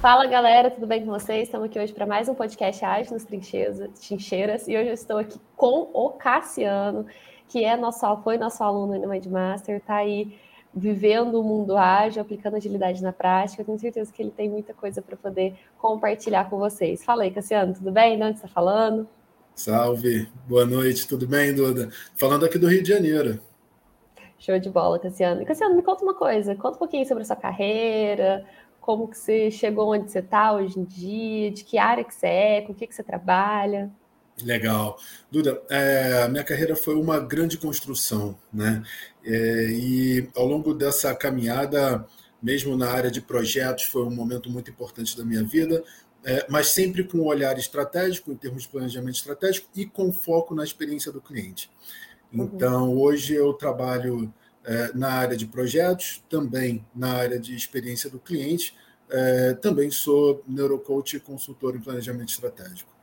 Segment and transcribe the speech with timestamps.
[0.00, 1.48] Fala galera, tudo bem com vocês?
[1.48, 5.40] Estamos aqui hoje para mais um podcast Ágil nos Trincheiras e hoje eu estou aqui
[5.56, 7.04] com o Cassiano,
[7.48, 10.38] que é nosso, foi nosso aluno no Mindmaster, está aí
[10.72, 13.60] vivendo o mundo ágil, aplicando agilidade na prática.
[13.62, 17.04] Eu tenho certeza que ele tem muita coisa para poder compartilhar com vocês.
[17.04, 18.16] Fala aí, Cassiano, tudo bem?
[18.16, 19.08] De onde você está falando?
[19.56, 21.90] Salve, boa noite, tudo bem, Duda?
[22.14, 23.40] Falando aqui do Rio de Janeiro.
[24.38, 25.44] Show de bola, Cassiano.
[25.44, 28.46] Cassiano, me conta uma coisa, conta um pouquinho sobre a sua carreira,
[28.88, 32.26] como que você chegou onde você está hoje em dia, de que área que você
[32.26, 33.90] é, com o que, que você trabalha.
[34.42, 34.98] Legal.
[35.30, 38.82] Duda, é, a minha carreira foi uma grande construção, né?
[39.22, 42.06] É, e ao longo dessa caminhada,
[42.42, 45.84] mesmo na área de projetos, foi um momento muito importante da minha vida,
[46.24, 50.54] é, mas sempre com um olhar estratégico, em termos de planejamento estratégico, e com foco
[50.54, 51.70] na experiência do cliente.
[52.32, 52.44] Uhum.
[52.44, 53.02] Então, uhum.
[53.02, 54.32] hoje eu trabalho
[54.94, 58.74] na área de projetos, também na área de experiência do cliente.
[59.10, 62.98] É, também sou neurocoach e consultor em planejamento estratégico.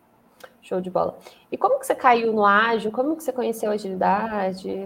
[0.61, 1.17] Show de bola.
[1.51, 2.91] E como que você caiu no ágil?
[2.91, 4.81] Como que você conheceu a agilidade?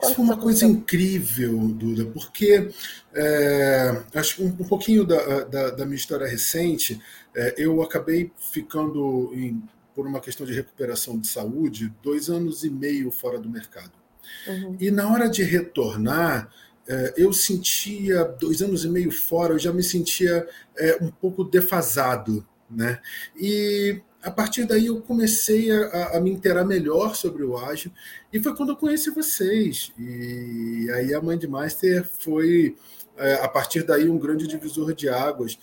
[0.00, 2.70] Isso foi uma coisa incrível, Duda, porque
[3.12, 7.00] é, acho que um, um pouquinho da, da, da, minha história recente,
[7.34, 9.60] é, eu acabei ficando, em,
[9.92, 14.03] por uma questão de recuperação de saúde, dois anos e meio fora do mercado.
[14.46, 14.76] Uhum.
[14.80, 16.50] E na hora de retornar,
[16.86, 21.44] é, eu sentia, dois anos e meio fora, eu já me sentia é, um pouco
[21.44, 22.46] defasado.
[22.70, 23.00] Né?
[23.36, 27.90] E a partir daí eu comecei a, a, me inteirar melhor sobre o ágil,
[28.32, 29.92] e foi quando eu conheci vocês.
[29.98, 32.76] E aí a Mindmaster foi,
[33.16, 35.58] é, a partir daí, um grande divisor de águas,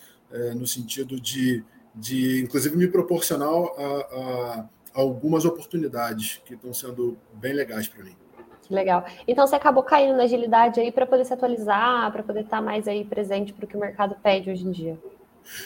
[0.55, 1.61] no sentido de,
[1.93, 8.15] de inclusive, me proporcionar a, a algumas oportunidades que estão sendo bem legais para mim.
[8.71, 9.05] Legal.
[9.27, 12.63] Então você acabou caindo na agilidade aí para poder se atualizar, para poder estar tá
[12.63, 14.97] mais aí presente para o que o mercado pede hoje em dia.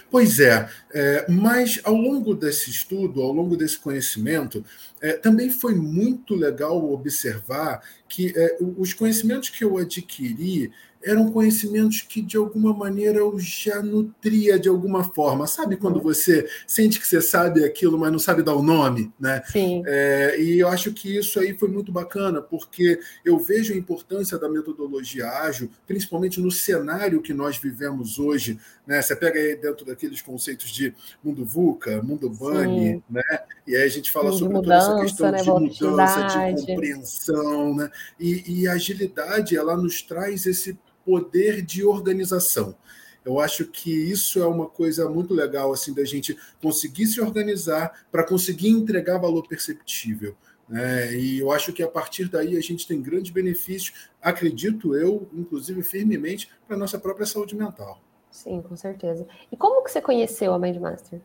[0.10, 4.66] Pois é, é, mas ao longo desse estudo, ao longo desse conhecimento,
[5.02, 10.72] é, também foi muito legal observar que é, os conhecimentos que eu adquiri
[11.06, 15.46] eram conhecimentos que de alguma maneira eu já nutria de alguma forma.
[15.46, 19.44] Sabe quando você sente que você sabe aquilo, mas não sabe dar o nome, né?
[19.46, 19.84] Sim.
[19.86, 24.38] É, e eu acho que isso aí foi muito bacana, porque eu vejo a importância
[24.40, 28.60] da metodologia ágil, principalmente no cenário que nós vivemos hoje.
[28.88, 29.00] Né?
[29.02, 30.94] Você pega aí dentro daqueles conceitos de
[31.24, 33.24] mundo VUCA, mundo BUNNY, né?
[33.68, 35.38] E aí a gente fala sobre mudança, toda essa questão né?
[35.70, 37.92] de mudança, de compreensão, né?
[38.20, 42.76] E, e a agilidade, ela nos traz esse poder de organização.
[43.24, 48.06] Eu acho que isso é uma coisa muito legal assim da gente conseguir se organizar
[48.12, 50.36] para conseguir entregar valor perceptível.
[50.70, 51.16] Né?
[51.16, 55.82] E eu acho que a partir daí a gente tem grandes benefícios, acredito eu, inclusive
[55.82, 58.00] firmemente, para a nossa própria saúde mental.
[58.30, 59.26] Sim, com certeza.
[59.52, 61.22] E como que você conheceu a Mindmaster?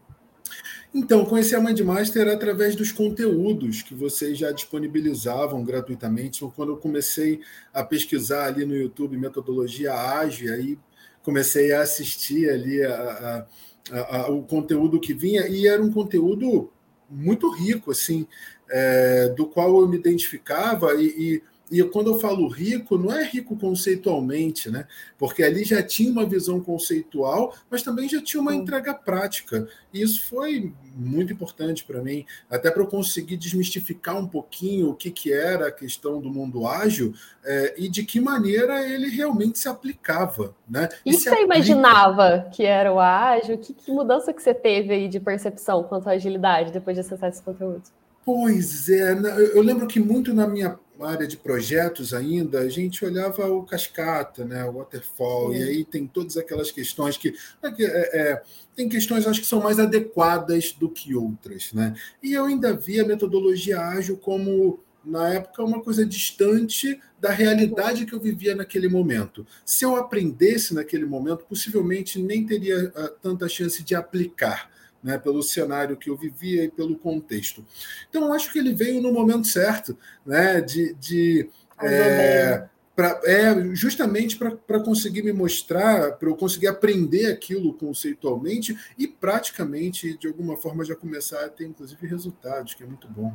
[0.94, 6.38] Então, conheci a Mindmaster através dos conteúdos que vocês já disponibilizavam gratuitamente.
[6.38, 7.40] Então, quando eu comecei
[7.72, 10.78] a pesquisar ali no YouTube metodologia ágil, aí
[11.22, 13.46] comecei a assistir ali a,
[13.92, 16.70] a, a, o conteúdo que vinha, e era um conteúdo
[17.08, 18.26] muito rico, assim,
[18.70, 23.22] é, do qual eu me identificava e, e e quando eu falo rico, não é
[23.22, 24.86] rico conceitualmente, né?
[25.16, 29.68] Porque ali já tinha uma visão conceitual, mas também já tinha uma entrega prática.
[29.94, 34.94] E isso foi muito importante para mim, até para eu conseguir desmistificar um pouquinho o
[34.94, 37.14] que, que era a questão do mundo ágil
[37.44, 40.54] é, e de que maneira ele realmente se aplicava.
[40.68, 40.88] Né?
[41.06, 41.44] E, e você aplica...
[41.44, 43.56] imaginava que era o ágil?
[43.58, 47.28] Que, que mudança que você teve aí de percepção quanto à agilidade depois de acessar
[47.28, 47.82] esse conteúdo?
[48.24, 49.12] Pois é,
[49.54, 54.44] eu lembro que muito na minha área de projetos ainda, a gente olhava o cascata,
[54.44, 55.58] né, o waterfall, Sim.
[55.58, 58.42] e aí tem todas aquelas questões que é, é,
[58.76, 61.94] tem questões acho que são mais adequadas do que outras, né?
[62.22, 68.04] E eu ainda via a metodologia ágil como na época uma coisa distante da realidade
[68.04, 69.46] que eu vivia naquele momento.
[69.64, 74.70] Se eu aprendesse naquele momento, possivelmente nem teria uh, tanta chance de aplicar
[75.02, 77.64] né, pelo cenário que eu vivia e pelo contexto.
[78.08, 81.48] Então, acho que ele veio no momento certo, né, de, de
[81.82, 89.06] é, pra, é, justamente para conseguir me mostrar, para eu conseguir aprender aquilo conceitualmente e
[89.06, 93.32] praticamente, de alguma forma, já começar a ter, inclusive, resultados, que é muito bom.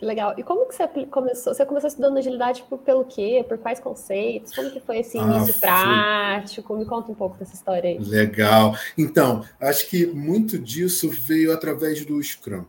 [0.00, 0.34] Legal.
[0.38, 1.54] E como que você começou?
[1.54, 3.44] Você começou estudando agilidade por, pelo quê?
[3.46, 4.54] Por quais conceitos?
[4.54, 6.76] Como que foi esse ah, início ah, prático?
[6.76, 7.98] Me conta um pouco dessa história aí.
[7.98, 8.74] Legal.
[8.96, 12.64] Então, acho que muito disso veio através do Scrum.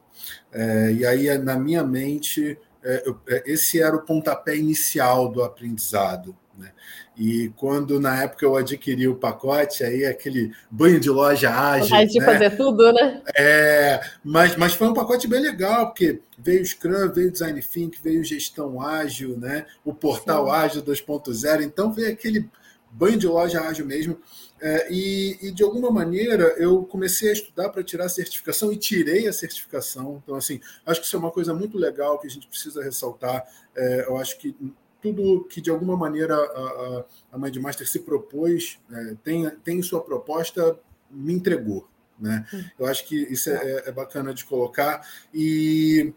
[0.52, 6.36] É, e aí, na minha mente, é, é esse era o pontapé inicial do aprendizado.
[6.62, 6.72] Né?
[7.18, 11.90] E quando na época eu adquiri o pacote, aí aquele banho de loja ágil.
[11.90, 12.26] Vontade de né?
[12.26, 13.22] fazer tudo, né?
[13.36, 17.62] É, mas, mas foi um pacote bem legal, porque veio o Scrum, veio o Design
[17.62, 19.66] Think, veio gestão ágil, né?
[19.84, 20.52] o portal Sim.
[20.52, 22.50] ágil 2.0, então veio aquele
[22.92, 24.18] banho de loja ágil mesmo.
[24.64, 28.78] É, e, e, de alguma maneira eu comecei a estudar para tirar a certificação e
[28.78, 30.22] tirei a certificação.
[30.24, 33.44] Então, assim, acho que isso é uma coisa muito legal que a gente precisa ressaltar.
[33.76, 34.56] É, eu acho que
[35.02, 40.78] tudo que de alguma maneira a, a, Mindmaster se propôs, é, tem, tem sua proposta,
[41.10, 41.88] me entregou.
[42.20, 42.46] Né?
[42.54, 42.64] Hum.
[42.80, 45.06] Eu acho que isso é, é, é bacana de colocar.
[45.34, 46.14] E,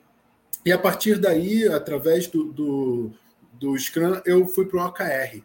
[0.64, 3.10] e a partir daí, através do, do,
[3.52, 5.42] do Scrum, eu fui para o OKR.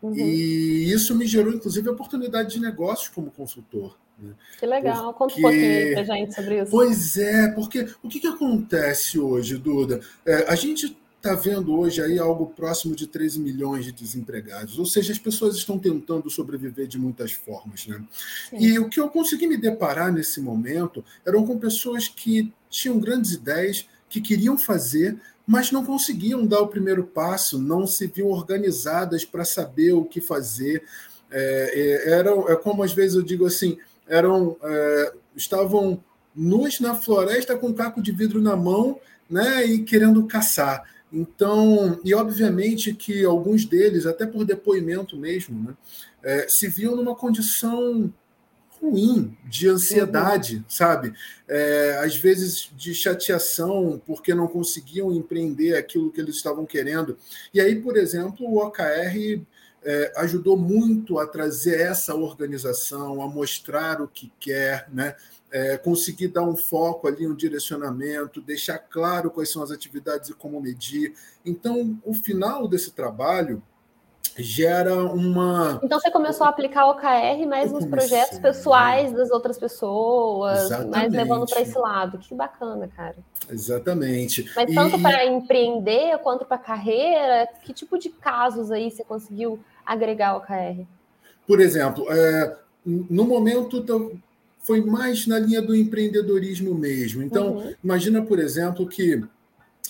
[0.00, 0.14] Uhum.
[0.14, 3.98] E isso me gerou, inclusive, oportunidade de negócios como consultor.
[4.16, 4.32] Né?
[4.58, 5.18] Que legal, porque...
[5.18, 6.70] conta um pouquinho para gente sobre isso.
[6.70, 10.00] Pois é, porque o que, que acontece hoje, Duda?
[10.24, 14.86] É, a gente está vendo hoje aí algo próximo de 13 milhões de desempregados, ou
[14.86, 17.86] seja, as pessoas estão tentando sobreviver de muitas formas.
[17.86, 18.02] Né?
[18.52, 23.32] E o que eu consegui me deparar nesse momento eram com pessoas que tinham grandes
[23.32, 29.24] ideias, que queriam fazer, mas não conseguiam dar o primeiro passo, não se viam organizadas
[29.24, 30.84] para saber o que fazer.
[31.30, 33.76] É, é, era, é como às vezes eu digo assim,
[34.06, 36.02] eram é, estavam
[36.34, 40.84] nus na floresta com um caco de vidro na mão, né, e querendo caçar.
[41.12, 45.76] Então, e obviamente que alguns deles, até por depoimento mesmo, né,
[46.22, 48.12] é, se viam numa condição
[48.80, 50.64] ruim, de ansiedade, uhum.
[50.68, 51.12] sabe?
[51.48, 57.16] É, às vezes de chateação, porque não conseguiam empreender aquilo que eles estavam querendo.
[57.52, 59.42] E aí, por exemplo, o OKR
[59.82, 65.16] é, ajudou muito a trazer essa organização, a mostrar o que quer, né?
[65.50, 70.34] É, conseguir dar um foco ali, um direcionamento, deixar claro quais são as atividades e
[70.34, 71.14] como medir.
[71.44, 73.62] Então, o final desse trabalho
[74.38, 75.80] gera uma.
[75.82, 80.90] Então você começou a aplicar o OKR mais nos projetos pessoais das outras pessoas, Exatamente.
[80.90, 82.18] mais levando para esse lado.
[82.18, 83.16] Que bacana, cara.
[83.50, 84.50] Exatamente.
[84.54, 85.02] Mas tanto e...
[85.02, 90.86] para empreender quanto para carreira, que tipo de casos aí você conseguiu agregar o OKR?
[91.46, 93.82] Por exemplo, é, no momento
[94.68, 97.22] foi mais na linha do empreendedorismo mesmo.
[97.22, 97.74] Então, uhum.
[97.82, 99.24] imagina, por exemplo, que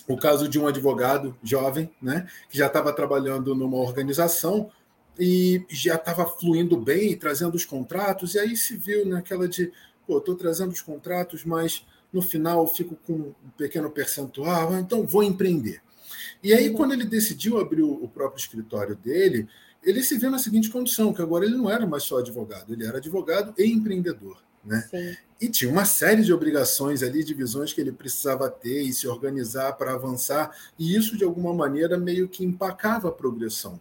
[0.06, 4.70] o caso de um advogado jovem, né, que já estava trabalhando numa organização
[5.18, 9.72] e já estava fluindo bem, trazendo os contratos, e aí se viu naquela de,
[10.06, 15.24] pô, estou trazendo os contratos, mas no final fico com um pequeno percentual, então vou
[15.24, 15.82] empreender.
[16.40, 19.48] E aí, quando ele decidiu abrir o próprio escritório dele,
[19.82, 22.86] ele se viu na seguinte condição, que agora ele não era mais só advogado, ele
[22.86, 24.46] era advogado e empreendedor.
[24.68, 25.16] Né?
[25.40, 29.08] E tinha uma série de obrigações ali, de visões que ele precisava ter e se
[29.08, 33.80] organizar para avançar, e isso, de alguma maneira, meio que empacava a progressão.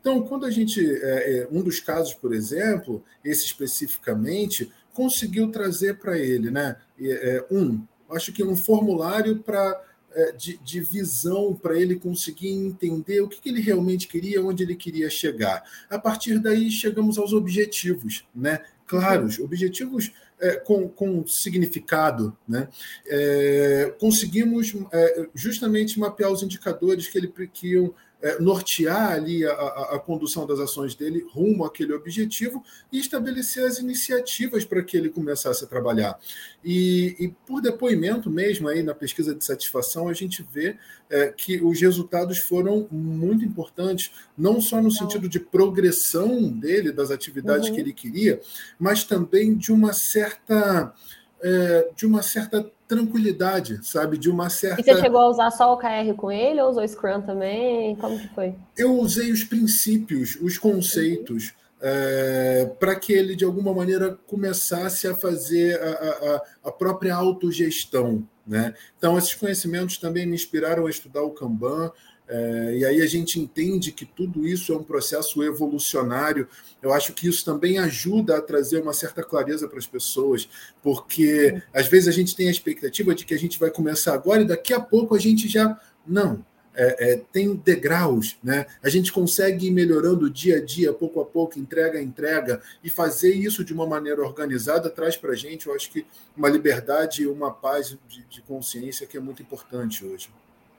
[0.00, 0.80] Então, quando a gente.
[0.80, 6.76] É, é um dos casos, por exemplo, esse especificamente, conseguiu trazer para ele, né?
[7.00, 9.80] É, um, acho que um formulário para
[10.12, 14.62] é, de, de, visão para ele conseguir entender o que, que, ele realmente queria, onde
[14.62, 15.62] ele queria chegar.
[15.88, 18.62] A partir daí, chegamos aos objetivos, né?
[18.88, 22.36] Claros, objetivos é, com, com significado.
[22.48, 22.68] Né?
[23.06, 29.52] É, conseguimos é, justamente mapear os indicadores que ele que iam é, nortear ali a,
[29.52, 34.96] a, a, condução das ações dele rumo àquele objetivo e estabelecer as iniciativas para que
[34.96, 36.18] ele começasse a trabalhar.
[36.64, 40.76] E, e, por depoimento mesmo aí na pesquisa de satisfação, a gente vê
[41.08, 47.10] é, que os resultados foram muito importantes, não só no sentido de progressão dele, das
[47.12, 47.74] atividades uhum.
[47.74, 48.40] que ele queria,
[48.78, 50.92] mas também de uma certa.
[51.40, 54.18] É, de uma certa tranquilidade, sabe?
[54.18, 54.80] De uma certa.
[54.80, 57.94] E você chegou a usar só o KR com ele ou usou Scrum também?
[57.96, 58.54] Como que foi?
[58.76, 61.52] Eu usei os princípios, os conceitos.
[61.80, 68.26] É, para que ele, de alguma maneira, começasse a fazer a, a, a própria autogestão.
[68.44, 68.74] Né?
[68.96, 71.92] Então, esses conhecimentos também me inspiraram a estudar o Kanban,
[72.28, 76.46] é, e aí a gente entende que tudo isso é um processo evolucionário.
[76.82, 80.48] Eu acho que isso também ajuda a trazer uma certa clareza para as pessoas,
[80.82, 84.42] porque às vezes a gente tem a expectativa de que a gente vai começar agora
[84.42, 85.80] e daqui a pouco a gente já.
[86.06, 86.46] Não.
[86.80, 88.66] É, é, tem degraus, né?
[88.80, 92.88] A gente consegue ir melhorando dia a dia, pouco a pouco, entrega a entrega, e
[92.88, 96.06] fazer isso de uma maneira organizada traz para a gente, eu acho que,
[96.36, 100.30] uma liberdade e uma paz de, de consciência que é muito importante hoje.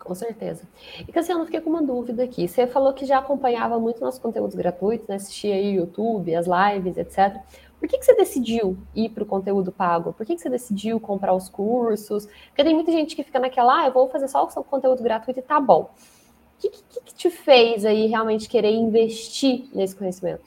[0.09, 0.63] Com certeza.
[1.07, 2.47] E Cassiano, fiquei com uma dúvida aqui.
[2.47, 5.17] Você falou que já acompanhava muito nossos conteúdos gratuitos, né?
[5.17, 7.39] assistia aí o YouTube, as lives, etc.
[7.79, 10.11] Por que, que você decidiu ir para o conteúdo pago?
[10.11, 12.25] Por que, que você decidiu comprar os cursos?
[12.47, 15.41] Porque tem muita gente que fica naquela, ah, eu vou fazer só o conteúdo gratuito
[15.41, 15.93] e tá bom.
[16.57, 20.41] que, que, que te fez aí realmente querer investir nesse conhecimento?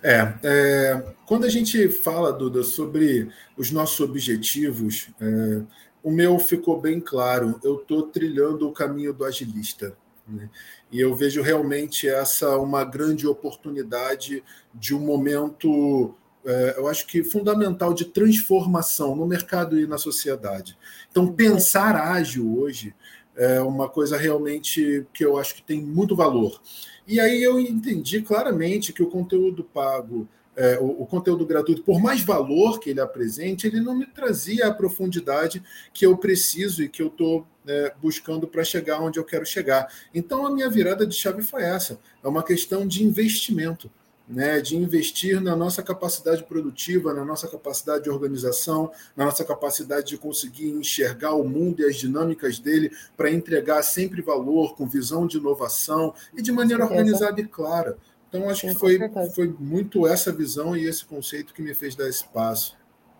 [0.00, 5.62] É, é, quando a gente fala, Duda, sobre os nossos objetivos, é,
[6.02, 7.60] o meu ficou bem claro.
[7.62, 9.96] Eu estou trilhando o caminho do agilista.
[10.26, 10.48] Né?
[10.90, 14.42] E eu vejo realmente essa uma grande oportunidade
[14.74, 16.14] de um momento,
[16.44, 20.76] é, eu acho que fundamental, de transformação no mercado e na sociedade.
[21.10, 22.94] Então, pensar ágil hoje
[23.36, 26.60] é uma coisa realmente que eu acho que tem muito valor.
[27.06, 30.28] E aí eu entendi claramente que o conteúdo pago,
[30.60, 34.66] é, o, o, conteúdo gratuito, por mais valor que ele apresente, ele não me trazia
[34.66, 39.24] a profundidade que eu preciso e que eu estou é, buscando para chegar onde eu
[39.24, 39.90] quero chegar.
[40.14, 43.90] Então a minha virada de chave foi essa: é uma questão de investimento
[44.30, 50.08] né, de investir na nossa capacidade produtiva, na nossa capacidade de organização, na nossa capacidade
[50.08, 55.26] de conseguir enxergar o mundo e as dinâmicas dele para entregar sempre valor, com visão
[55.26, 57.98] de inovação e de maneira organizada e clara.
[58.30, 58.98] Então, acho que foi,
[59.34, 62.78] foi muito essa visão e esse conceito que me fez dar esse passo.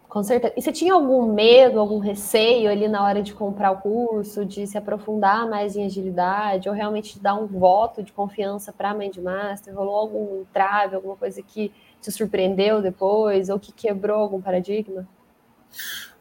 [0.09, 0.55] Com certeza.
[0.57, 4.67] E você tinha algum medo, algum receio ali na hora de comprar o curso, de
[4.67, 9.75] se aprofundar mais em agilidade, ou realmente dar um voto de confiança para a Mindmaster?
[9.75, 15.07] Rolou algum trave, alguma coisa que te surpreendeu depois, ou que quebrou algum paradigma?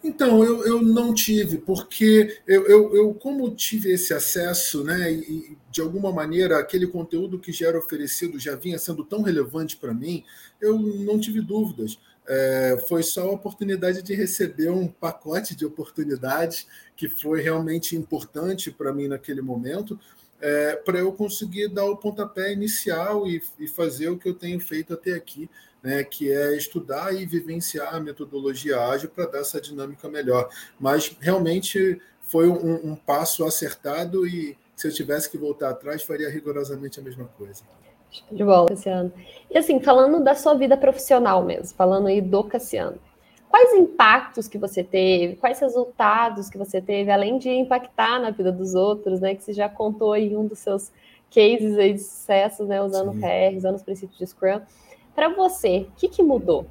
[0.01, 5.57] Então, eu, eu não tive, porque eu, eu, eu, como tive esse acesso, né, e
[5.69, 9.93] de alguma maneira aquele conteúdo que já era oferecido já vinha sendo tão relevante para
[9.93, 10.23] mim,
[10.61, 11.99] eu não tive dúvidas.
[12.27, 18.71] É, foi só a oportunidade de receber um pacote de oportunidades que foi realmente importante
[18.71, 19.99] para mim naquele momento,
[20.41, 24.59] é, para eu conseguir dar o pontapé inicial e, e, fazer o que eu tenho
[24.59, 25.49] feito até aqui,
[25.83, 30.49] né, que é estudar e vivenciar a metodologia ágil para dar essa dinâmica melhor.
[30.79, 36.29] Mas realmente foi um, um passo acertado e se eu tivesse que voltar atrás, faria
[36.29, 37.63] rigorosamente a mesma coisa.
[38.31, 39.11] De bola, Cassiano.
[39.51, 42.97] E assim, falando da sua vida profissional mesmo, falando aí do Cassiano,
[43.49, 48.51] quais impactos que você teve, quais resultados que você teve, além de impactar na vida
[48.51, 49.35] dos outros, né?
[49.35, 50.91] Que você já contou aí um dos seus
[51.33, 52.81] cases aí de sucesso, né?
[52.81, 53.19] Usando Sim.
[53.19, 54.61] PR, usando os princípios de Scrum.
[55.15, 56.65] Para você, o que, que mudou?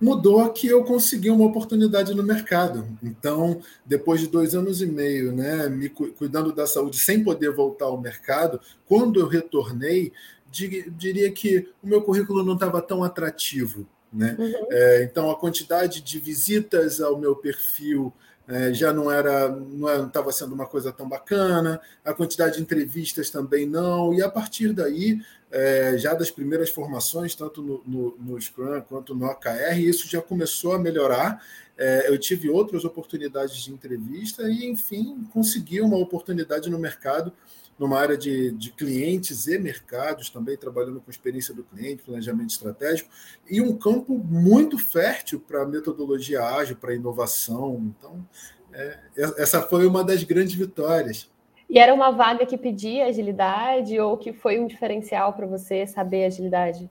[0.00, 2.86] mudou que eu consegui uma oportunidade no mercado.
[3.02, 7.86] Então, depois de dois anos e meio, né, me cuidando da saúde sem poder voltar
[7.86, 10.12] ao mercado, quando eu retornei,
[10.50, 13.86] diria que o meu currículo não estava tão atrativo.
[14.16, 14.34] Né?
[14.38, 14.66] Uhum.
[14.70, 18.12] É, então, a quantidade de visitas ao meu perfil
[18.48, 23.28] é, já não era, não estava sendo uma coisa tão bacana, a quantidade de entrevistas
[23.28, 25.20] também não, e a partir daí,
[25.50, 30.22] é, já das primeiras formações, tanto no, no, no, Scrum quanto no OKR, isso já
[30.22, 31.44] começou a melhorar.
[31.76, 37.32] É, eu tive outras oportunidades de entrevista e, enfim, consegui uma oportunidade no mercado
[37.78, 43.10] numa área de, de clientes e mercados, também trabalhando com experiência do cliente, planejamento estratégico,
[43.48, 47.92] e um campo muito fértil para metodologia ágil, para inovação.
[47.98, 48.26] Então,
[48.72, 48.98] é,
[49.38, 51.30] essa foi uma das grandes vitórias.
[51.68, 56.24] E era uma vaga que pedia agilidade ou que foi um diferencial para você saber
[56.24, 56.88] agilidade?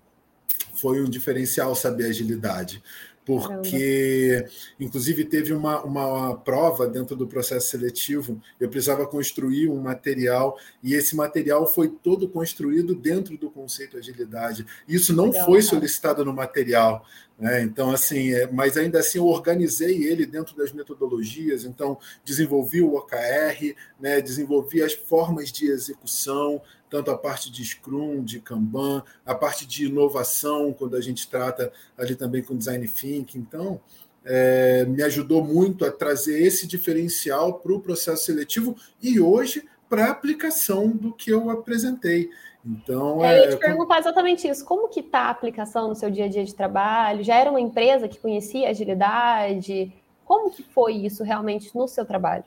[0.73, 2.83] Foi um diferencial saber agilidade
[3.25, 4.45] porque,
[4.79, 8.39] inclusive, teve uma, uma prova dentro do processo seletivo.
[8.59, 14.65] Eu precisava construir um material e esse material foi todo construído dentro do conceito agilidade.
[14.87, 17.03] Isso não Legal, foi solicitado no material.
[17.37, 17.63] Né?
[17.63, 22.95] Então, assim, é, mas ainda assim eu organizei ele dentro das metodologias, então desenvolvi o
[22.95, 24.21] OKR, né?
[24.21, 26.61] desenvolvi as formas de execução,
[26.95, 31.69] tanto a parte de Scrum, de Kanban, a parte de inovação, quando a gente trata
[31.97, 33.39] ali também com Design Thinking.
[33.39, 33.81] Então,
[34.23, 40.05] é, me ajudou muito a trazer esse diferencial para o processo seletivo e hoje para
[40.05, 42.29] a aplicação do que eu apresentei.
[42.65, 44.63] Então, é, eu ia te perguntar exatamente isso.
[44.63, 47.25] Como que está a aplicação no seu dia a dia de trabalho?
[47.25, 49.91] Já era uma empresa que conhecia agilidade?
[50.23, 52.45] Como que foi isso realmente no seu trabalho?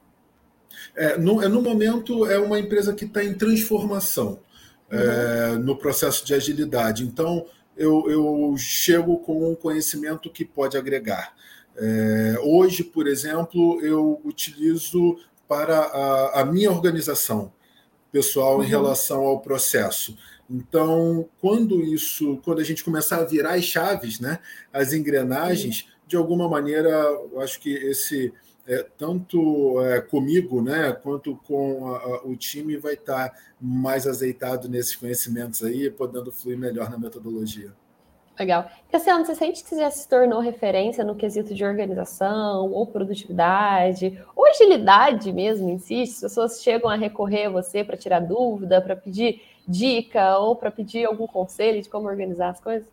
[0.94, 4.40] É, no, é, no momento, é uma empresa que está em transformação
[4.90, 5.02] é, uhum.
[5.02, 7.04] é, no processo de agilidade.
[7.04, 7.46] Então,
[7.76, 11.34] eu, eu chego com um conhecimento que pode agregar.
[11.76, 17.52] É, hoje, por exemplo, eu utilizo para a, a minha organização
[18.10, 18.64] pessoal uhum.
[18.64, 20.16] em relação ao processo.
[20.50, 24.38] Então, quando isso, quando a gente começar a virar as chaves, né,
[24.72, 25.88] as engrenagens, uhum.
[26.08, 28.32] de alguma maneira, eu acho que esse
[28.68, 34.68] é, tanto é, comigo, né, quanto com a, a, o time vai estar mais azeitado
[34.68, 37.72] nesses conhecimentos aí, podendo fluir melhor na metodologia.
[38.38, 38.70] Legal.
[38.92, 44.22] Cassiano, você sente que você já se tornou referência no quesito de organização, ou produtividade,
[44.36, 46.02] ou agilidade mesmo si?
[46.02, 50.70] As pessoas chegam a recorrer a você para tirar dúvida, para pedir dica, ou para
[50.70, 52.86] pedir algum conselho de como organizar as coisas?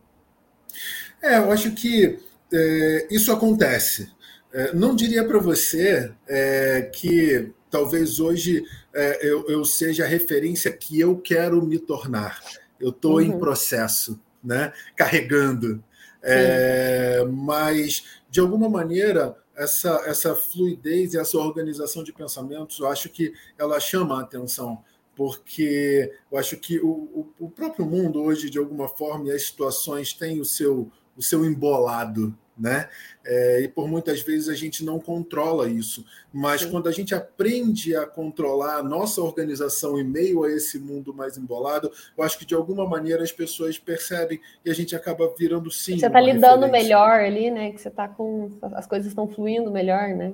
[1.22, 2.18] É, eu acho que
[2.52, 4.15] é, isso acontece.
[4.56, 10.72] É, não diria para você é, que talvez hoje é, eu, eu, seja a referência
[10.72, 12.40] que eu quero me tornar.
[12.80, 13.22] Eu estou uhum.
[13.22, 15.84] em processo né, carregando.
[16.22, 23.10] É, mas, de alguma maneira, essa, essa fluidez e essa organização de pensamentos, eu acho
[23.10, 24.82] que ela chama a atenção,
[25.18, 30.14] porque eu acho que o, o próprio mundo hoje, de alguma forma, e as situações
[30.14, 32.88] têm o seu, o seu embolado, né?
[33.26, 36.06] É, e por muitas vezes a gente não controla isso.
[36.32, 36.72] Mas Sim.
[36.72, 41.38] quando a gente aprende a controlar a nossa organização em meio a esse mundo mais
[41.38, 45.70] embolado, eu acho que de alguma maneira as pessoas percebem e a gente acaba virando
[45.72, 45.98] sim.
[45.98, 47.72] Você está lidando melhor ali, né?
[47.72, 48.50] Que você está com.
[48.74, 50.34] As coisas estão fluindo melhor, né?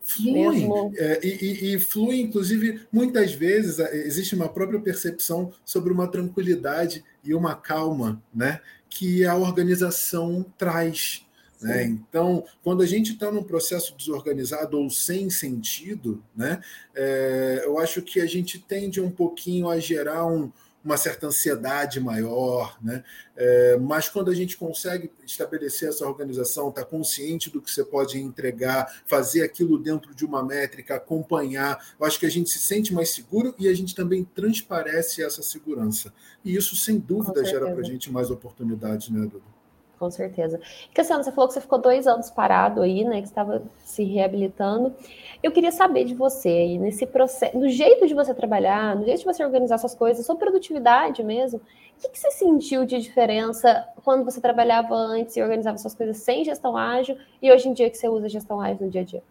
[0.00, 0.64] Flui,
[0.96, 7.04] é, e, e, e, flui, inclusive, muitas vezes existe uma própria percepção sobre uma tranquilidade
[7.22, 11.26] e uma calma né, que a organização traz.
[11.60, 11.84] Né?
[11.84, 16.60] Então, quando a gente está num processo desorganizado ou sem sentido, né,
[16.94, 20.52] é, eu acho que a gente tende um pouquinho a gerar um,
[20.84, 23.02] uma certa ansiedade maior, né?
[23.36, 28.18] É, mas quando a gente consegue estabelecer essa organização, está consciente do que você pode
[28.18, 32.94] entregar, fazer aquilo dentro de uma métrica, acompanhar, eu acho que a gente se sente
[32.94, 36.12] mais seguro e a gente também transparece essa segurança.
[36.44, 39.57] E isso, sem dúvida, gera para a gente mais oportunidades, né, Dudu?
[39.98, 40.60] Com certeza.
[40.94, 43.20] Cassiano, você falou que você ficou dois anos parado aí, né?
[43.20, 44.94] Que estava se reabilitando.
[45.42, 49.18] Eu queria saber de você aí, nesse processo, no jeito de você trabalhar, no jeito
[49.18, 51.58] de você organizar suas coisas, sua produtividade mesmo.
[51.58, 56.18] O que, que você sentiu de diferença quando você trabalhava antes e organizava suas coisas
[56.18, 59.04] sem gestão ágil e hoje em dia que você usa gestão ágil no dia a
[59.04, 59.22] dia?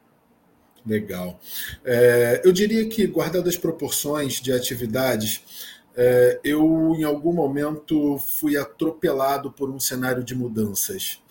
[0.85, 1.39] Legal.
[1.85, 8.55] É, eu diria que, guardado as proporções de atividades, é, eu, em algum momento, fui
[8.55, 11.23] atropelado por um cenário de mudanças.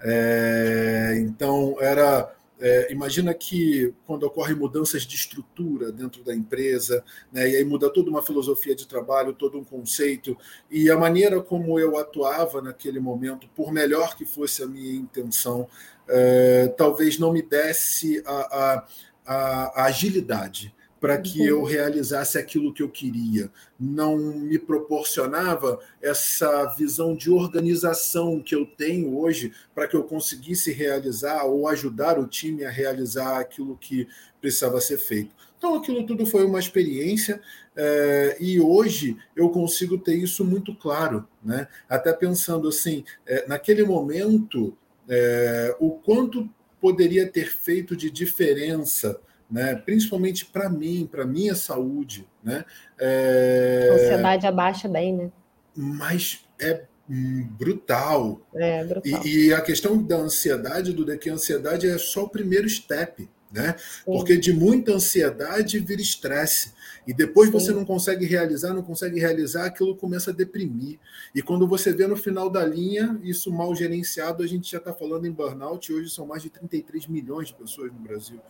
[0.00, 2.32] É, então, era.
[2.60, 7.90] É, imagina que quando ocorrem mudanças de estrutura dentro da empresa, né, e aí muda
[7.90, 10.38] toda uma filosofia de trabalho, todo um conceito,
[10.70, 15.68] e a maneira como eu atuava naquele momento, por melhor que fosse a minha intenção,
[16.08, 18.86] é, talvez não me desse a, a,
[19.26, 20.72] a, a agilidade
[21.04, 21.46] para que uhum.
[21.46, 23.50] eu realizasse aquilo que eu queria.
[23.78, 30.72] Não me proporcionava essa visão de organização que eu tenho hoje para que eu conseguisse
[30.72, 34.08] realizar ou ajudar o time a realizar aquilo que
[34.40, 35.28] precisava ser feito.
[35.58, 37.38] Então, aquilo tudo foi uma experiência
[37.76, 41.68] é, e hoje eu consigo ter isso muito claro, né?
[41.86, 44.74] Até pensando assim, é, naquele momento,
[45.06, 46.48] é, o quanto
[46.80, 49.74] poderia ter feito de diferença né?
[49.74, 52.26] principalmente para mim, para minha saúde.
[52.42, 52.64] Né?
[52.98, 53.88] É...
[53.90, 55.30] A ansiedade abaixa bem, né?
[55.76, 58.40] Mas é brutal.
[58.54, 59.26] É, brutal.
[59.26, 63.28] E, e, a questão da ansiedade, do que a ansiedade é só o primeiro step.
[63.52, 63.76] Né?
[64.04, 66.72] Porque de muita ansiedade vira estresse.
[67.06, 67.52] E depois Sim.
[67.52, 70.98] você não consegue realizar, não consegue realizar, aquilo começa a deprimir.
[71.32, 74.92] E quando você vê no final da linha, isso mal gerenciado, a gente já está
[74.92, 78.40] falando em burnout, e hoje são mais de 33 milhões de pessoas no Brasil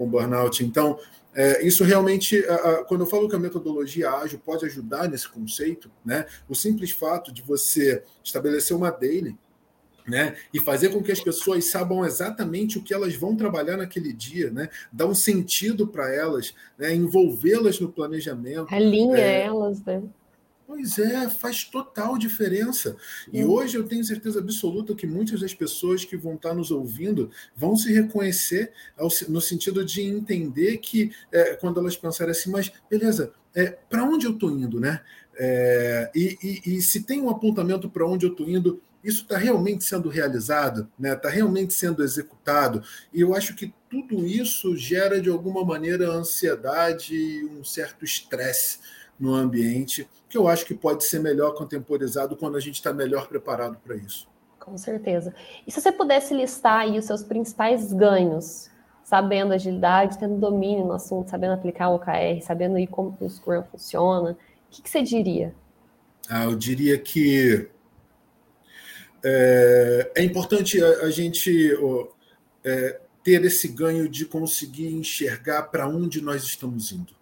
[0.00, 0.64] com burnout.
[0.64, 0.98] Então,
[1.34, 2.42] é, isso realmente,
[2.88, 7.30] quando eu falo que a metodologia ágil pode ajudar nesse conceito, né, o simples fato
[7.30, 9.38] de você estabelecer uma daily
[10.08, 10.34] né?
[10.52, 14.50] E fazer com que as pessoas saibam exatamente o que elas vão trabalhar naquele dia,
[14.50, 14.68] né?
[14.90, 16.92] Dar um sentido para elas, né?
[16.92, 18.74] envolvê-las no planejamento.
[18.74, 19.42] Alinha é...
[19.42, 20.02] elas, né?
[20.70, 22.96] Pois é, faz total diferença.
[23.32, 23.50] E hum.
[23.50, 27.74] hoje eu tenho certeza absoluta que muitas das pessoas que vão estar nos ouvindo vão
[27.74, 28.72] se reconhecer
[29.28, 34.26] no sentido de entender que, é, quando elas pensarem assim, mas beleza, é, para onde
[34.26, 35.00] eu estou indo, né?
[35.36, 39.36] É, e, e, e se tem um apontamento para onde eu estou indo, isso está
[39.36, 41.16] realmente sendo realizado, está né?
[41.16, 42.80] Tá realmente sendo executado.
[43.12, 48.78] E eu acho que tudo isso gera, de alguma maneira, ansiedade e um certo estresse
[49.18, 53.26] no ambiente, que eu acho que pode ser melhor contemporizado quando a gente está melhor
[53.26, 54.28] preparado para isso.
[54.60, 55.34] Com certeza.
[55.66, 58.70] E se você pudesse listar aí os seus principais ganhos,
[59.02, 63.64] sabendo agilidade, tendo domínio no assunto, sabendo aplicar o OKR, sabendo aí como o Scrum
[63.64, 64.36] funciona, o
[64.70, 65.52] que, que você diria?
[66.28, 67.68] Ah, eu diria que
[69.24, 71.76] é, é importante a, a gente
[72.62, 77.14] é, ter esse ganho de conseguir enxergar para onde nós estamos indo.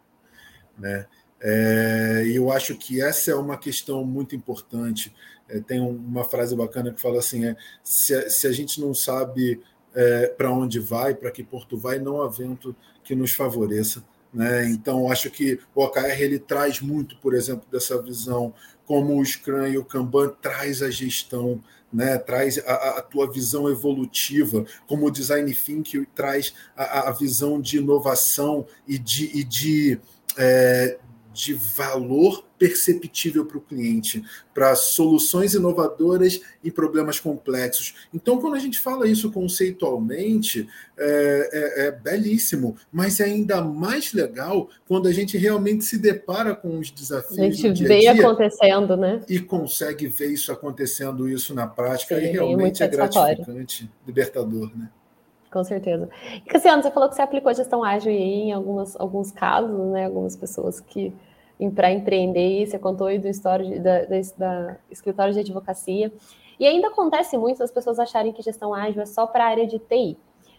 [0.77, 1.07] Né?
[1.41, 5.15] É, e eu acho que essa é uma questão muito importante.
[5.49, 8.93] É, tem uma frase bacana que fala assim: é, se, a, se a gente não
[8.93, 9.61] sabe
[9.95, 14.05] é, para onde vai, para que porto vai, não há vento que nos favoreça.
[14.33, 14.69] Né?
[14.69, 18.53] Então, acho que o OKR ele traz muito, por exemplo, dessa visão,
[18.85, 22.19] como o Scrum e o Kanban traz a gestão, né?
[22.19, 27.79] traz a, a tua visão evolutiva, como o Design Thinking traz a, a visão de
[27.79, 29.99] inovação e de, e de,
[30.37, 30.99] é,
[31.33, 37.95] de valor perceptível para o cliente, para soluções inovadoras e problemas complexos.
[38.13, 44.13] Então, quando a gente fala isso conceitualmente, é, é, é, belíssimo, mas é ainda mais
[44.13, 47.39] legal quando a gente realmente se depara com os desafios.
[47.39, 49.21] A gente dia vê acontecendo, né?
[49.29, 54.91] E consegue ver isso acontecendo, isso na prática, Sim, e realmente é gratificante, libertador, né?
[55.53, 56.09] Com certeza.
[56.37, 60.05] E Cassiano, você falou que você aplicou gestão ágil em algumas, alguns casos, né?
[60.05, 61.13] Algumas pessoas que
[61.75, 66.13] para empreender, você contou aí do história da, da, da, escritório de advocacia.
[66.61, 69.67] E ainda acontece muito as pessoas acharem que gestão ágil é só para a área
[69.67, 70.17] de TI.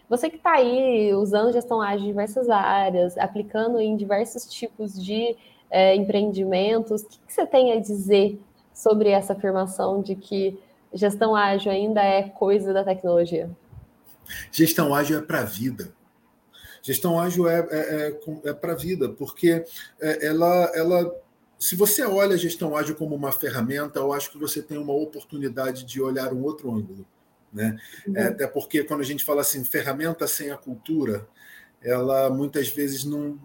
[0.08, 5.36] Você que está aí usando gestão ágil em diversas áreas, aplicando em diversos tipos de
[5.70, 8.40] é, empreendimentos, o que, que você tem a dizer
[8.74, 10.58] sobre essa afirmação de que
[10.92, 13.48] gestão ágil ainda é coisa da tecnologia?
[14.52, 15.92] Gestão ágil é para a vida.
[16.82, 19.64] Gestão ágil é, é, é, é para a vida, porque
[20.00, 21.14] é, ela, ela,
[21.58, 24.94] se você olha a gestão ágil como uma ferramenta, eu acho que você tem uma
[24.94, 27.06] oportunidade de olhar um outro ângulo.
[27.52, 27.76] Né?
[28.06, 28.16] Uhum.
[28.16, 31.28] É, até porque quando a gente fala assim, ferramenta sem a cultura,
[31.82, 33.38] ela muitas vezes não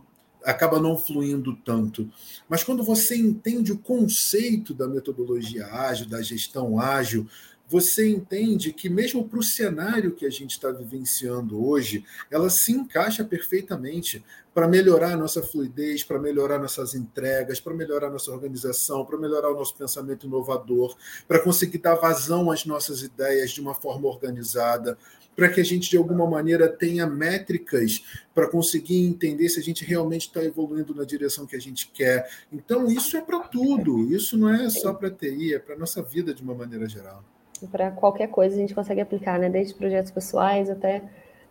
[0.45, 2.09] acaba não fluindo tanto.
[2.47, 7.27] Mas quando você entende o conceito da metodologia ágil, da gestão ágil,
[7.67, 12.71] você entende que, mesmo para o cenário que a gente está vivenciando hoje, ela se
[12.71, 14.23] encaixa perfeitamente
[14.53, 19.51] para melhorar a nossa fluidez, para melhorar nossas entregas, para melhorar nossa organização, para melhorar
[19.51, 20.95] o nosso pensamento inovador,
[21.27, 24.97] para conseguir dar vazão às nossas ideias de uma forma organizada,
[25.35, 29.83] para que a gente, de alguma maneira, tenha métricas para conseguir entender se a gente
[29.83, 32.29] realmente está evoluindo na direção que a gente quer.
[32.49, 36.01] Então, isso é para tudo, isso não é só para TI, é para a nossa
[36.01, 37.25] vida de uma maneira geral
[37.67, 39.49] para qualquer coisa a gente consegue aplicar, né?
[39.49, 41.01] Desde projetos pessoais até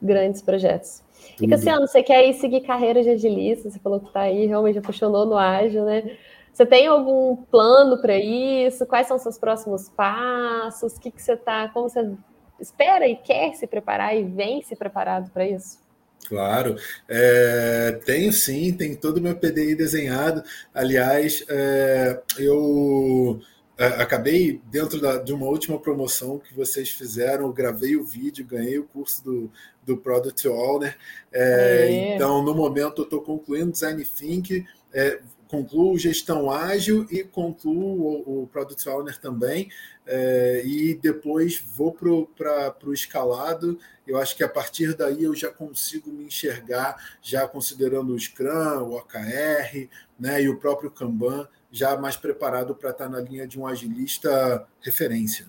[0.01, 1.03] grandes projetos.
[1.37, 1.45] Tudo.
[1.45, 3.71] E Cassiano, você quer ir seguir carreira de agilista?
[3.71, 6.17] Você falou que está aí, realmente apaixonou no ágil, né?
[6.53, 8.87] Você tem algum plano para isso?
[8.87, 10.95] Quais são os seus próximos passos?
[10.95, 12.13] O que, que você está, como você
[12.61, 15.83] espera e quer se preparar e vem se preparado para isso?
[16.29, 16.77] Claro,
[17.09, 20.43] é, tenho sim, tem todo o meu PDI desenhado.
[20.73, 23.41] Aliás, é, eu
[23.77, 28.85] acabei dentro da, de uma última promoção que vocês fizeram, gravei o vídeo, ganhei o
[28.85, 29.51] curso do,
[29.85, 30.97] do Product Owner.
[31.33, 38.23] É, então, no momento, eu estou concluindo Design Think, é, concluo gestão ágil e concluo
[38.27, 39.69] o, o Product Owner também.
[40.07, 43.79] É, e depois vou para o escalado.
[44.07, 48.83] Eu acho que a partir daí eu já consigo me enxergar, já considerando o Scrum,
[48.83, 53.49] o OKR né, e o próprio Kanban já mais preparado para estar tá na linha
[53.49, 55.47] de um agilista referência.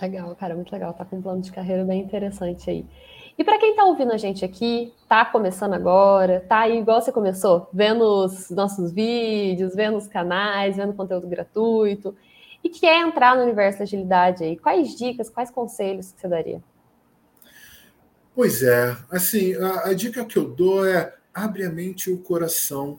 [0.00, 0.94] Legal, cara, muito legal.
[0.94, 2.86] Tá com um plano de carreira bem interessante aí.
[3.36, 7.12] E para quem está ouvindo a gente aqui, tá começando agora, tá aí igual você
[7.12, 12.16] começou, vendo os nossos vídeos, vendo os canais, vendo conteúdo gratuito,
[12.64, 16.62] e quer entrar no universo da agilidade aí, quais dicas, quais conselhos que você daria?
[18.34, 22.18] Pois é, assim, a, a dica que eu dou é abre a mente e o
[22.18, 22.98] coração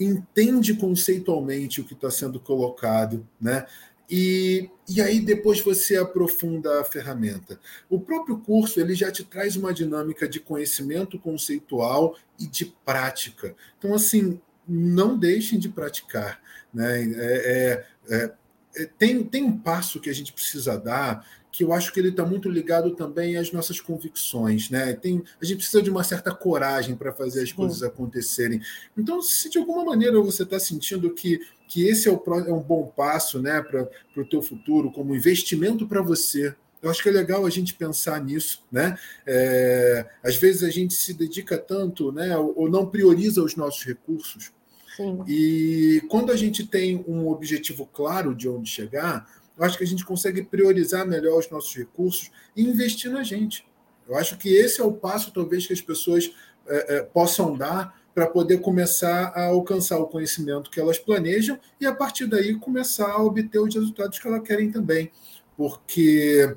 [0.00, 3.66] entende conceitualmente o que está sendo colocado, né?
[4.10, 7.60] E, e aí depois você aprofunda a ferramenta.
[7.88, 13.54] O próprio curso ele já te traz uma dinâmica de conhecimento conceitual e de prática.
[13.78, 16.40] Então, assim, não deixem de praticar.
[16.74, 17.04] Né?
[17.14, 18.34] É, é,
[18.76, 22.10] é, tem, tem um passo que a gente precisa dar que eu acho que ele
[22.10, 24.92] está muito ligado também às nossas convicções, né?
[24.92, 28.60] Tem, a gente precisa de uma certa coragem para fazer as coisas acontecerem.
[28.96, 32.62] Então, se de alguma maneira você está sentindo que, que esse é, o, é um
[32.62, 37.12] bom passo, né, para o teu futuro, como investimento para você, eu acho que é
[37.12, 38.96] legal a gente pensar nisso, né?
[39.26, 44.52] É, às vezes a gente se dedica tanto, né, ou não prioriza os nossos recursos.
[44.96, 45.22] Sim.
[45.26, 49.26] E quando a gente tem um objetivo claro de onde chegar,
[49.60, 53.68] eu acho que a gente consegue priorizar melhor os nossos recursos e investir na gente.
[54.08, 56.32] Eu acho que esse é o passo, talvez, que as pessoas
[56.66, 61.84] é, é, possam dar para poder começar a alcançar o conhecimento que elas planejam e,
[61.84, 65.12] a partir daí, começar a obter os resultados que elas querem também.
[65.58, 66.56] Porque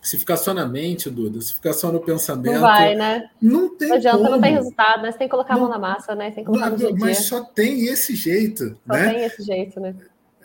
[0.00, 2.54] Se ficar só na mente, Duda, se ficar só no pensamento.
[2.54, 3.28] Não vai, né?
[3.42, 3.88] Não tem.
[3.88, 4.30] Não adianta, como.
[4.30, 5.10] não tem resultado, né?
[5.10, 6.30] Você tem que colocar a mão na massa, né?
[6.30, 8.78] Tem que colocar não, no mas só tem esse jeito.
[8.86, 9.12] Só né?
[9.12, 9.96] tem esse jeito, né?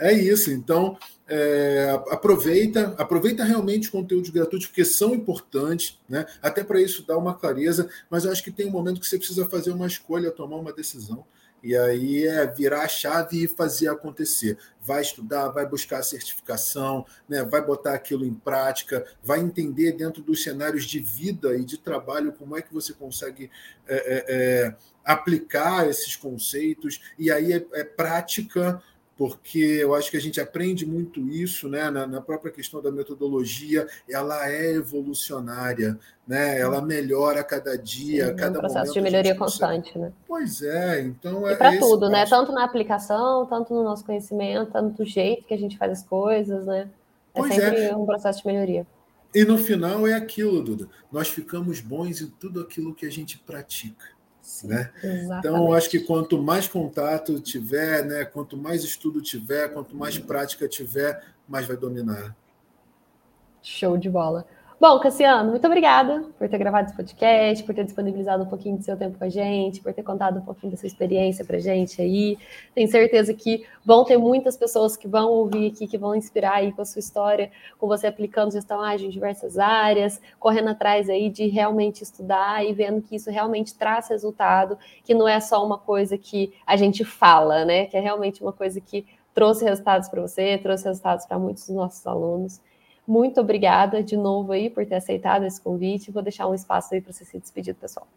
[0.01, 0.51] É isso.
[0.51, 6.25] Então, é, aproveita, aproveita realmente os conteúdos gratuitos, porque são importantes, né?
[6.41, 9.19] Até para isso dar uma clareza, mas eu acho que tem um momento que você
[9.19, 11.23] precisa fazer uma escolha, tomar uma decisão.
[11.63, 14.57] E aí é virar a chave e fazer acontecer.
[14.81, 17.43] Vai estudar, vai buscar a certificação, né?
[17.43, 22.33] vai botar aquilo em prática, vai entender dentro dos cenários de vida e de trabalho
[22.33, 23.51] como é que você consegue
[23.87, 26.99] é, é, é aplicar esses conceitos.
[27.19, 28.81] E aí é, é prática
[29.21, 32.91] porque eu acho que a gente aprende muito isso né, na, na, própria questão da
[32.91, 35.95] metodologia, ela é evolucionária,
[36.27, 39.95] né, ela melhora a cada dia, Sim, cada é um processo de melhoria constante.
[39.95, 40.11] Né?
[40.27, 41.55] Pois é, então é.
[41.55, 42.25] para tudo, né?
[42.25, 46.03] Tanto na aplicação, tanto no nosso conhecimento, tanto do jeito que a gente faz as
[46.03, 46.89] coisas, né?
[47.35, 47.95] É pois sempre é.
[47.95, 48.87] um processo de melhoria.
[49.35, 50.89] E no final é aquilo, Duda.
[51.11, 54.19] Nós ficamos bons em tudo aquilo que a gente pratica.
[54.41, 54.91] Sim, né?
[55.39, 60.67] Então, acho que quanto mais contato tiver, né, quanto mais estudo tiver, quanto mais prática
[60.67, 62.35] tiver, mais vai dominar.
[63.61, 64.45] Show de bola.
[64.81, 68.83] Bom, Cassiano, muito obrigada por ter gravado esse podcast, por ter disponibilizado um pouquinho do
[68.83, 71.59] seu tempo com a gente, por ter contado um pouquinho da sua experiência para a
[71.59, 72.35] gente aí.
[72.73, 76.71] Tenho certeza que vão ter muitas pessoas que vão ouvir aqui, que vão inspirar aí
[76.71, 81.29] com a sua história, com você aplicando gestão ágil em diversas áreas, correndo atrás aí
[81.29, 85.77] de realmente estudar e vendo que isso realmente traz resultado, que não é só uma
[85.77, 87.85] coisa que a gente fala, né?
[87.85, 91.75] Que é realmente uma coisa que trouxe resultados para você, trouxe resultados para muitos dos
[91.75, 92.59] nossos alunos.
[93.11, 96.11] Muito obrigada de novo aí por ter aceitado esse convite.
[96.11, 98.07] Vou deixar um espaço aí para você se despedir, pessoal.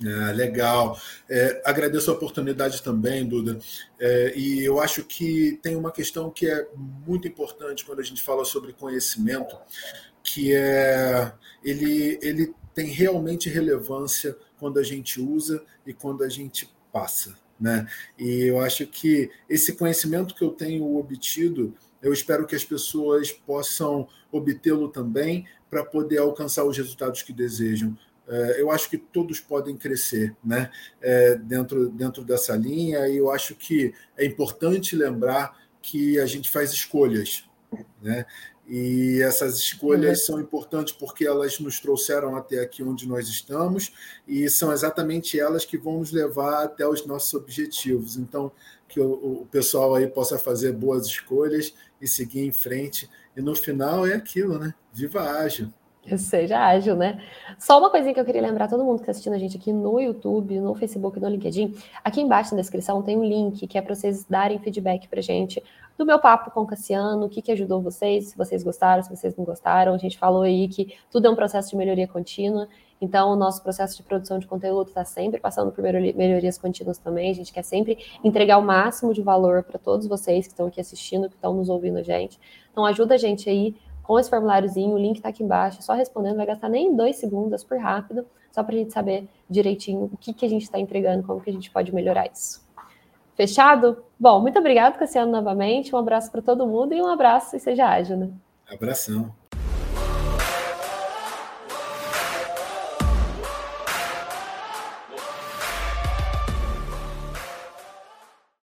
[0.00, 0.96] É, legal.
[1.28, 3.58] É, agradeço a oportunidade também, Duda.
[3.98, 6.68] É, e eu acho que tem uma questão que é
[7.04, 9.58] muito importante quando a gente fala sobre conhecimento,
[10.22, 11.32] que é
[11.64, 17.36] ele, ele tem realmente relevância quando a gente usa e quando a gente passa.
[17.58, 17.88] Né?
[18.16, 23.30] E eu acho que esse conhecimento que eu tenho obtido eu espero que as pessoas
[23.30, 27.96] possam obtê-lo também para poder alcançar os resultados que desejam.
[28.26, 30.70] É, eu acho que todos podem crescer né?
[31.00, 36.50] É, dentro, dentro dessa linha, e eu acho que é importante lembrar que a gente
[36.50, 37.44] faz escolhas.
[38.00, 38.26] Né?
[38.66, 40.26] E essas escolhas uhum.
[40.26, 43.92] são importantes porque elas nos trouxeram até aqui onde nós estamos
[44.26, 48.16] e são exatamente elas que vão nos levar até os nossos objetivos.
[48.16, 48.52] Então,
[48.88, 53.08] que o, o pessoal aí possa fazer boas escolhas e seguir em frente.
[53.36, 54.74] E no final é aquilo, né?
[54.92, 55.68] Viva ágil.
[56.18, 57.22] Seja ágil, né?
[57.56, 59.72] Só uma coisinha que eu queria lembrar todo mundo que está assistindo a gente aqui
[59.72, 61.76] no YouTube, no Facebook, no LinkedIn.
[62.02, 65.62] Aqui embaixo na descrição tem um link que é para vocês darem feedback para gente
[65.96, 69.10] do meu papo com o Cassiano, o que, que ajudou vocês, se vocês gostaram, se
[69.10, 69.94] vocês não gostaram.
[69.94, 72.68] A gente falou aí que tudo é um processo de melhoria contínua.
[73.02, 77.32] Então, o nosso processo de produção de conteúdo está sempre passando por melhorias contínuas também.
[77.32, 80.80] A gente quer sempre entregar o máximo de valor para todos vocês que estão aqui
[80.80, 82.38] assistindo, que estão nos ouvindo a gente.
[82.70, 85.94] Então, ajuda a gente aí com esse formuláriozinho, o link está aqui embaixo, é só
[85.94, 90.10] respondendo, vai gastar nem dois segundos, é super rápido, só para a gente saber direitinho
[90.12, 92.64] o que, que a gente está entregando, como que a gente pode melhorar isso.
[93.34, 94.04] Fechado?
[94.18, 95.92] Bom, muito obrigado, Cassiano, novamente.
[95.92, 98.30] Um abraço para todo mundo e um abraço e seja ágil, né?
[98.70, 99.34] Abração.